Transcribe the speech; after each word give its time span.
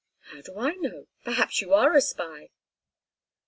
"How 0.31 0.41
do 0.41 0.57
I 0.57 0.73
know? 0.77 1.05
Perhaps 1.23 1.61
you 1.61 1.75
are 1.75 1.93
a 1.95 2.01
spy." 2.01 2.49